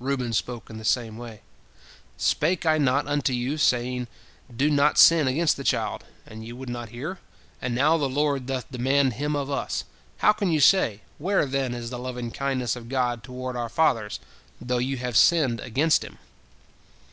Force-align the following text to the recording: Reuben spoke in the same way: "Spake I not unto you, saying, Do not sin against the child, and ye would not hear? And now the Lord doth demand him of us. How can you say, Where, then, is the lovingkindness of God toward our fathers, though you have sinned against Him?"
Reuben 0.00 0.32
spoke 0.32 0.70
in 0.70 0.78
the 0.78 0.84
same 0.84 1.16
way: 1.16 1.40
"Spake 2.16 2.66
I 2.66 2.78
not 2.78 3.06
unto 3.06 3.32
you, 3.32 3.56
saying, 3.56 4.08
Do 4.56 4.70
not 4.72 4.98
sin 4.98 5.28
against 5.28 5.56
the 5.56 5.62
child, 5.62 6.02
and 6.26 6.44
ye 6.44 6.52
would 6.52 6.68
not 6.68 6.88
hear? 6.88 7.20
And 7.62 7.76
now 7.76 7.96
the 7.96 8.08
Lord 8.08 8.44
doth 8.46 8.68
demand 8.72 9.12
him 9.12 9.36
of 9.36 9.52
us. 9.52 9.84
How 10.16 10.32
can 10.32 10.50
you 10.50 10.58
say, 10.58 11.02
Where, 11.18 11.46
then, 11.46 11.74
is 11.74 11.90
the 11.90 11.98
lovingkindness 12.00 12.74
of 12.74 12.88
God 12.88 13.22
toward 13.22 13.54
our 13.54 13.68
fathers, 13.68 14.18
though 14.60 14.78
you 14.78 14.96
have 14.96 15.16
sinned 15.16 15.60
against 15.60 16.02
Him?" 16.02 16.18